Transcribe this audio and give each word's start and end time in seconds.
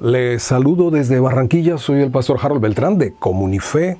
Le 0.00 0.40
saludo 0.40 0.90
desde 0.90 1.20
Barranquilla, 1.20 1.78
soy 1.78 2.00
el 2.02 2.10
pastor 2.10 2.40
Harold 2.42 2.60
Beltrán 2.60 2.98
de 2.98 3.14
Comunife 3.14 3.96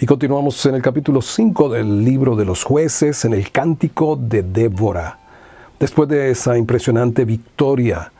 y 0.00 0.06
continuamos 0.06 0.64
en 0.64 0.74
el 0.74 0.80
capítulo 0.80 1.20
5 1.20 1.68
del 1.68 2.02
libro 2.02 2.34
de 2.34 2.46
los 2.46 2.64
jueces, 2.64 3.26
en 3.26 3.34
el 3.34 3.50
cántico 3.52 4.16
de 4.16 4.42
Débora. 4.42 5.18
Después 5.78 6.08
de 6.08 6.30
esa 6.30 6.56
impresionante 6.56 7.26
victoria 7.26 8.10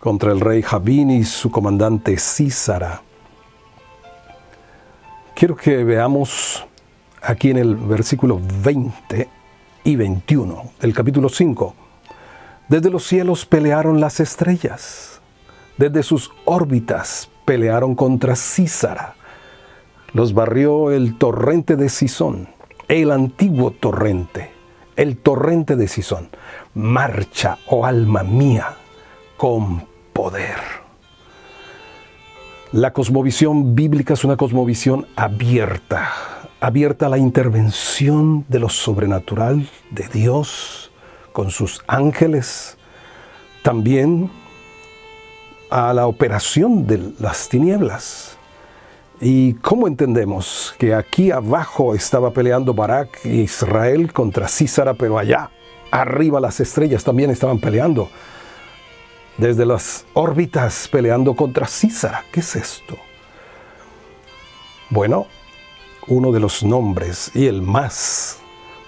contra 0.00 0.32
el 0.32 0.40
rey 0.40 0.62
Jabín 0.62 1.10
y 1.10 1.22
su 1.22 1.48
comandante 1.48 2.18
Císara, 2.18 3.02
quiero 5.36 5.54
que 5.54 5.84
veamos 5.84 6.66
aquí 7.22 7.50
en 7.50 7.58
el 7.58 7.76
versículo 7.76 8.40
20 8.64 9.28
y 9.84 9.94
21 9.94 10.72
del 10.80 10.92
capítulo 10.92 11.28
5. 11.28 11.74
Desde 12.68 12.90
los 12.90 13.06
cielos 13.06 13.46
pelearon 13.46 14.00
las 14.00 14.18
estrellas 14.18 15.15
desde 15.76 16.02
sus 16.02 16.32
órbitas 16.44 17.30
pelearon 17.44 17.94
contra 17.94 18.36
Císara. 18.36 19.14
Los 20.12 20.34
barrió 20.34 20.90
el 20.90 21.18
torrente 21.18 21.76
de 21.76 21.88
Sison, 21.88 22.48
el 22.88 23.10
antiguo 23.10 23.70
torrente, 23.70 24.50
el 24.96 25.18
torrente 25.18 25.76
de 25.76 25.88
Sison. 25.88 26.28
Marcha, 26.74 27.58
oh 27.66 27.84
alma 27.84 28.22
mía, 28.22 28.76
con 29.36 29.84
poder. 30.12 30.58
La 32.72 32.92
cosmovisión 32.92 33.74
bíblica 33.74 34.14
es 34.14 34.24
una 34.24 34.36
cosmovisión 34.36 35.06
abierta, 35.16 36.12
abierta 36.60 37.06
a 37.06 37.10
la 37.10 37.18
intervención 37.18 38.44
de 38.48 38.58
lo 38.58 38.68
sobrenatural 38.68 39.68
de 39.90 40.08
Dios 40.08 40.90
con 41.32 41.50
sus 41.50 41.82
ángeles. 41.86 42.76
También 43.62 44.30
a 45.76 45.92
la 45.92 46.06
operación 46.06 46.86
de 46.86 47.12
las 47.20 47.50
tinieblas. 47.50 48.38
¿Y 49.20 49.52
cómo 49.54 49.86
entendemos 49.86 50.74
que 50.78 50.94
aquí 50.94 51.30
abajo 51.30 51.94
estaba 51.94 52.30
peleando 52.30 52.72
Barak 52.72 53.26
e 53.26 53.42
Israel 53.42 54.10
contra 54.10 54.48
Císara, 54.48 54.94
pero 54.94 55.18
allá 55.18 55.50
arriba 55.90 56.40
las 56.40 56.60
estrellas 56.60 57.04
también 57.04 57.28
estaban 57.28 57.58
peleando? 57.58 58.08
Desde 59.36 59.66
las 59.66 60.06
órbitas 60.14 60.88
peleando 60.90 61.36
contra 61.36 61.66
Císara. 61.66 62.24
¿Qué 62.32 62.40
es 62.40 62.56
esto? 62.56 62.96
Bueno, 64.88 65.26
uno 66.06 66.32
de 66.32 66.40
los 66.40 66.62
nombres 66.62 67.30
y 67.34 67.48
el 67.48 67.60
más 67.60 68.38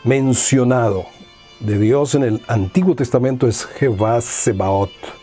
mencionado 0.04 1.04
de 1.60 1.78
Dios 1.78 2.14
en 2.14 2.22
el 2.22 2.42
Antiguo 2.48 2.94
Testamento 2.94 3.46
es 3.46 3.66
Jehová 3.66 4.22
Sebaot 4.22 5.17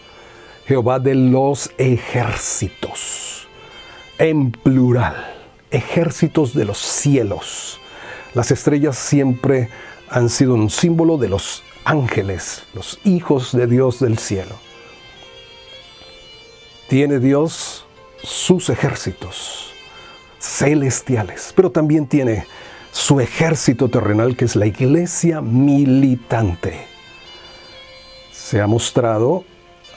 Jehová 0.67 0.97
de 0.97 1.13
los 1.13 1.69
ejércitos, 1.77 3.47
en 4.17 4.51
plural, 4.51 5.15
ejércitos 5.69 6.55
de 6.55 6.65
los 6.65 6.79
cielos. 6.79 7.79
Las 8.33 8.49
estrellas 8.49 8.97
siempre 8.97 9.69
han 10.09 10.27
sido 10.27 10.55
un 10.55 10.71
símbolo 10.71 11.17
de 11.17 11.29
los 11.29 11.61
ángeles, 11.83 12.63
los 12.73 12.99
hijos 13.03 13.51
de 13.51 13.67
Dios 13.67 13.99
del 13.99 14.17
cielo. 14.17 14.55
Tiene 16.89 17.19
Dios 17.19 17.85
sus 18.23 18.69
ejércitos 18.69 19.71
celestiales, 20.39 21.53
pero 21.55 21.69
también 21.69 22.07
tiene 22.07 22.47
su 22.91 23.19
ejército 23.19 23.87
terrenal 23.89 24.35
que 24.35 24.45
es 24.45 24.55
la 24.55 24.65
iglesia 24.65 25.41
militante. 25.41 26.87
Se 28.31 28.61
ha 28.61 28.67
mostrado 28.67 29.43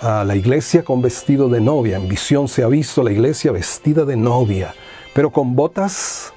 a 0.00 0.24
la 0.24 0.36
iglesia 0.36 0.84
con 0.84 1.02
vestido 1.02 1.48
de 1.48 1.60
novia. 1.60 1.96
En 1.96 2.08
visión 2.08 2.48
se 2.48 2.62
ha 2.62 2.68
visto 2.68 3.02
la 3.02 3.12
iglesia 3.12 3.52
vestida 3.52 4.04
de 4.04 4.16
novia, 4.16 4.74
pero 5.14 5.30
con 5.30 5.56
botas 5.56 6.32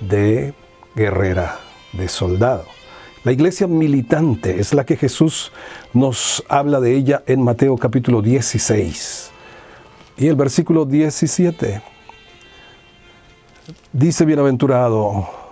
de 0.00 0.54
guerrera, 0.94 1.58
de 1.92 2.08
soldado. 2.08 2.64
La 3.24 3.32
iglesia 3.32 3.66
militante 3.66 4.60
es 4.60 4.74
la 4.74 4.84
que 4.84 4.96
Jesús 4.96 5.52
nos 5.92 6.44
habla 6.48 6.80
de 6.80 6.94
ella 6.94 7.22
en 7.26 7.42
Mateo 7.42 7.76
capítulo 7.76 8.20
16. 8.20 9.30
Y 10.18 10.28
el 10.28 10.36
versículo 10.36 10.84
17 10.84 11.82
dice, 13.92 14.24
bienaventurado 14.24 15.43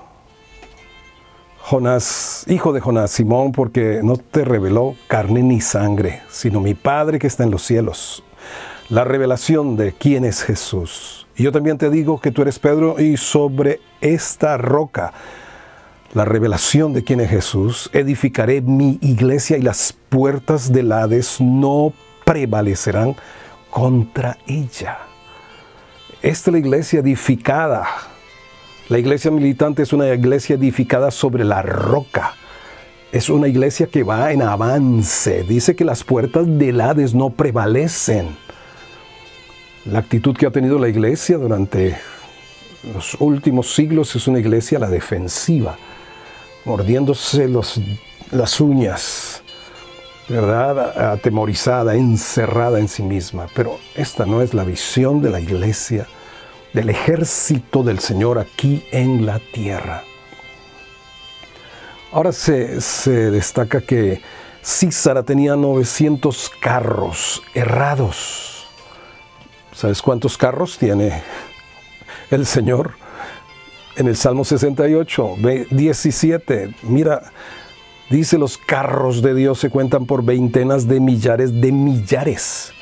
Jonás, 1.64 2.44
hijo 2.48 2.72
de 2.72 2.80
Jonás, 2.80 3.12
Simón, 3.12 3.52
porque 3.52 4.00
no 4.02 4.16
te 4.16 4.44
reveló 4.44 4.96
carne 5.06 5.42
ni 5.42 5.60
sangre, 5.60 6.22
sino 6.28 6.60
mi 6.60 6.74
Padre 6.74 7.20
que 7.20 7.28
está 7.28 7.44
en 7.44 7.52
los 7.52 7.62
cielos. 7.62 8.24
La 8.88 9.04
revelación 9.04 9.76
de 9.76 9.92
quién 9.92 10.24
es 10.24 10.42
Jesús. 10.42 11.26
Y 11.36 11.44
yo 11.44 11.52
también 11.52 11.78
te 11.78 11.88
digo 11.88 12.20
que 12.20 12.32
tú 12.32 12.42
eres 12.42 12.58
Pedro 12.58 13.00
y 13.00 13.16
sobre 13.16 13.80
esta 14.00 14.58
roca, 14.58 15.12
la 16.14 16.24
revelación 16.24 16.92
de 16.92 17.04
quién 17.04 17.20
es 17.20 17.30
Jesús, 17.30 17.88
edificaré 17.92 18.60
mi 18.60 18.98
iglesia 19.00 19.56
y 19.56 19.62
las 19.62 19.96
puertas 20.08 20.72
del 20.72 20.90
Hades 20.90 21.40
no 21.40 21.92
prevalecerán 22.24 23.14
contra 23.70 24.36
ella. 24.48 24.98
Esta 26.22 26.50
es 26.50 26.52
la 26.52 26.58
iglesia 26.58 27.00
edificada 27.00 28.11
la 28.88 28.98
iglesia 28.98 29.30
militante 29.30 29.82
es 29.82 29.92
una 29.92 30.12
iglesia 30.12 30.56
edificada 30.56 31.10
sobre 31.10 31.44
la 31.44 31.62
roca. 31.62 32.34
Es 33.12 33.28
una 33.28 33.46
iglesia 33.46 33.86
que 33.86 34.02
va 34.02 34.32
en 34.32 34.42
avance. 34.42 35.44
Dice 35.44 35.76
que 35.76 35.84
las 35.84 36.02
puertas 36.02 36.46
del 36.46 36.80
Hades 36.80 37.14
no 37.14 37.30
prevalecen. 37.30 38.36
La 39.84 40.00
actitud 40.00 40.36
que 40.36 40.46
ha 40.46 40.50
tenido 40.50 40.78
la 40.78 40.88
iglesia 40.88 41.38
durante 41.38 41.96
los 42.92 43.14
últimos 43.20 43.72
siglos 43.74 44.14
es 44.16 44.26
una 44.26 44.40
iglesia 44.40 44.78
a 44.78 44.80
la 44.80 44.88
defensiva, 44.88 45.76
mordiéndose 46.64 47.48
las 47.48 48.60
uñas, 48.60 49.42
¿verdad? 50.28 51.12
Atemorizada, 51.12 51.94
encerrada 51.94 52.80
en 52.80 52.88
sí 52.88 53.02
misma. 53.02 53.46
Pero 53.54 53.78
esta 53.94 54.26
no 54.26 54.42
es 54.42 54.54
la 54.54 54.64
visión 54.64 55.22
de 55.22 55.30
la 55.30 55.40
iglesia 55.40 56.06
del 56.72 56.90
ejército 56.90 57.82
del 57.82 57.98
Señor 57.98 58.38
aquí 58.38 58.84
en 58.92 59.26
la 59.26 59.38
tierra. 59.38 60.04
Ahora 62.12 62.32
se, 62.32 62.78
destaca 63.30 63.80
que 63.80 64.20
Císara 64.62 65.22
tenía 65.22 65.56
900 65.56 66.50
carros 66.60 67.42
errados. 67.54 68.66
¿Sabes 69.72 70.02
cuántos 70.02 70.36
carros 70.36 70.76
tiene 70.78 71.22
el 72.30 72.46
Señor? 72.46 72.92
En 73.96 74.08
el 74.08 74.16
Salmo 74.16 74.44
68, 74.44 75.36
17, 75.70 76.74
mira, 76.82 77.22
dice 78.08 78.38
los 78.38 78.56
carros 78.56 79.20
de 79.20 79.34
Dios 79.34 79.58
se 79.58 79.70
cuentan 79.70 80.06
por 80.06 80.24
veintenas 80.24 80.88
de 80.88 81.00
millares 81.00 81.60
de 81.60 81.72
millares. 81.72 82.72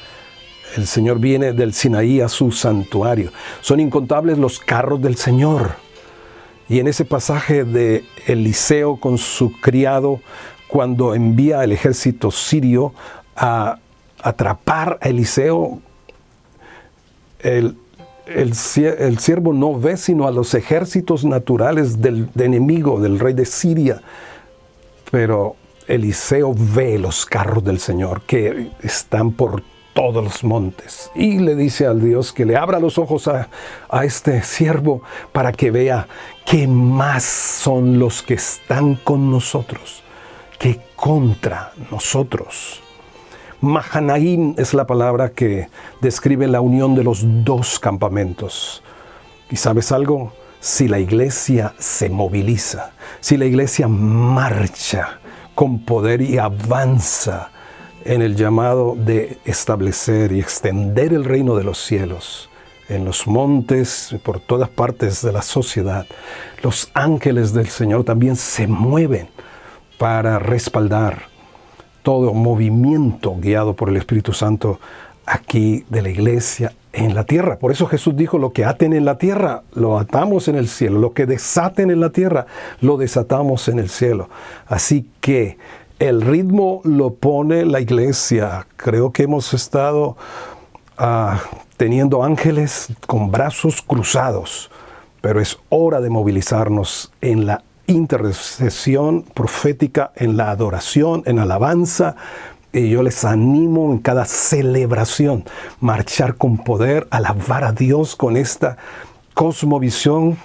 El 0.76 0.86
Señor 0.86 1.18
viene 1.18 1.52
del 1.52 1.72
Sinaí 1.72 2.20
a 2.20 2.28
su 2.28 2.52
santuario. 2.52 3.32
Son 3.60 3.80
incontables 3.80 4.38
los 4.38 4.58
carros 4.60 5.00
del 5.02 5.16
Señor. 5.16 5.72
Y 6.68 6.78
en 6.78 6.86
ese 6.86 7.04
pasaje 7.04 7.64
de 7.64 8.04
Eliseo 8.26 8.96
con 8.96 9.18
su 9.18 9.52
criado, 9.60 10.20
cuando 10.68 11.14
envía 11.14 11.60
al 11.60 11.72
ejército 11.72 12.30
sirio 12.30 12.94
a 13.34 13.78
atrapar 14.22 14.98
a 15.02 15.08
Eliseo, 15.08 15.80
el, 17.40 17.76
el, 18.26 18.54
siervo 18.54 19.52
no 19.52 19.78
ve 19.78 19.96
sino 19.96 20.28
a 20.28 20.30
los 20.30 20.54
ejércitos 20.54 21.24
naturales 21.24 22.00
del 22.00 22.28
enemigo, 22.38 23.00
del 23.00 23.18
rey 23.18 23.34
de 23.34 23.46
Siria. 23.46 24.00
Pero 25.10 25.56
Eliseo 25.88 26.54
ve 26.56 26.98
los 26.98 27.26
carros 27.26 27.64
del 27.64 27.80
Señor 27.80 28.22
que 28.22 28.70
están 28.82 29.32
por 29.32 29.64
todos 30.00 30.24
los 30.24 30.44
montes. 30.44 31.10
Y 31.14 31.40
le 31.40 31.54
dice 31.54 31.86
al 31.86 32.00
Dios 32.00 32.32
que 32.32 32.46
le 32.46 32.56
abra 32.56 32.80
los 32.80 32.96
ojos 32.96 33.28
a, 33.28 33.50
este 34.02 34.42
siervo 34.42 35.02
para 35.30 35.52
que 35.52 35.70
vea 35.70 36.08
que 36.46 36.66
más 36.66 37.22
son 37.22 37.98
los 37.98 38.22
que 38.22 38.34
están 38.34 38.94
con 38.94 39.30
nosotros 39.30 40.02
que 40.58 40.80
contra 40.96 41.72
nosotros. 41.90 42.82
Mahanaim 43.60 44.54
es 44.56 44.72
la 44.72 44.86
palabra 44.86 45.30
que 45.30 45.68
describe 46.00 46.48
la 46.48 46.62
unión 46.62 46.94
de 46.94 47.04
los 47.04 47.22
dos 47.44 47.78
campamentos. 47.78 48.82
¿Y 49.50 49.56
sabes 49.56 49.92
algo? 49.92 50.32
Si 50.60 50.88
la 50.88 50.98
iglesia 50.98 51.74
se 51.78 52.08
moviliza, 52.08 52.92
si 53.20 53.36
la 53.36 53.44
iglesia 53.44 53.86
marcha 53.88 55.18
con 55.54 55.84
poder 55.84 56.22
y 56.22 56.38
avanza, 56.38 57.50
en 58.04 58.22
el 58.22 58.36
llamado 58.36 58.96
de 58.96 59.38
establecer 59.44 60.32
y 60.32 60.40
extender 60.40 61.12
el 61.12 61.24
reino 61.24 61.56
de 61.56 61.64
los 61.64 61.78
cielos 61.78 62.48
en 62.88 63.04
los 63.04 63.26
montes, 63.26 64.16
por 64.24 64.40
todas 64.40 64.68
partes 64.68 65.22
de 65.22 65.32
la 65.32 65.42
sociedad. 65.42 66.06
Los 66.62 66.90
ángeles 66.92 67.52
del 67.52 67.68
Señor 67.68 68.04
también 68.04 68.34
se 68.34 68.66
mueven 68.66 69.28
para 69.96 70.38
respaldar 70.38 71.22
todo 72.02 72.34
movimiento 72.34 73.36
guiado 73.38 73.76
por 73.76 73.90
el 73.90 73.96
Espíritu 73.96 74.32
Santo 74.32 74.80
aquí 75.24 75.84
de 75.88 76.02
la 76.02 76.08
iglesia 76.08 76.72
en 76.92 77.14
la 77.14 77.24
tierra. 77.24 77.58
Por 77.58 77.70
eso 77.70 77.86
Jesús 77.86 78.16
dijo, 78.16 78.38
lo 78.38 78.52
que 78.52 78.64
aten 78.64 78.92
en 78.92 79.04
la 79.04 79.18
tierra, 79.18 79.62
lo 79.74 79.98
atamos 79.98 80.48
en 80.48 80.56
el 80.56 80.68
cielo. 80.68 80.98
Lo 80.98 81.12
que 81.12 81.26
desaten 81.26 81.90
en 81.90 82.00
la 82.00 82.10
tierra, 82.10 82.46
lo 82.80 82.96
desatamos 82.96 83.68
en 83.68 83.78
el 83.78 83.88
cielo. 83.88 84.28
Así 84.66 85.08
que 85.20 85.58
el 86.00 86.22
ritmo 86.22 86.80
lo 86.82 87.14
pone 87.14 87.66
la 87.66 87.78
iglesia. 87.78 88.66
Creo 88.76 89.12
que 89.12 89.24
hemos 89.24 89.52
estado 89.52 90.16
ah, 90.96 91.40
teniendo 91.76 92.24
ángeles 92.24 92.88
con 93.06 93.30
brazos 93.30 93.82
cruzados, 93.82 94.70
pero 95.20 95.40
es 95.40 95.58
hora 95.68 96.00
de 96.00 96.08
movilizarnos 96.08 97.12
en 97.20 97.44
la 97.44 97.62
intercesión 97.86 99.22
profética, 99.22 100.10
en 100.16 100.38
la 100.38 100.50
adoración, 100.50 101.22
en 101.26 101.38
alabanza, 101.38 102.16
y 102.72 102.88
yo 102.88 103.02
les 103.02 103.24
animo 103.24 103.92
en 103.92 103.98
cada 103.98 104.24
celebración, 104.24 105.44
marchar 105.80 106.36
con 106.36 106.56
poder, 106.58 107.08
alabar 107.10 107.64
a 107.64 107.72
Dios 107.72 108.16
con 108.16 108.38
esta 108.38 108.78
cosmovisión, 109.34 110.38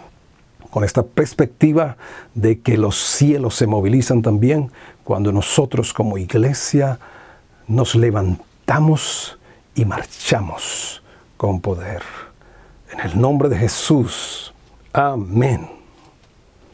con 0.75 0.83
esta 0.83 1.03
perspectiva 1.03 1.95
de 2.33 2.59
que 2.59 2.77
los 2.77 2.97
cielos 2.97 3.55
se 3.55 3.65
movilizan 3.65 4.21
también 4.21 4.73
cuando 5.05 5.31
nosotros 5.31 5.93
como 5.93 6.17
iglesia 6.17 6.99
nos 7.65 7.95
levantamos 7.95 9.39
y 9.73 9.85
marchamos 9.85 11.01
con 11.37 11.61
poder. 11.61 12.01
En 12.91 12.99
el 12.99 13.17
nombre 13.17 13.47
de 13.47 13.57
Jesús. 13.57 14.53
Amén. 14.91 15.74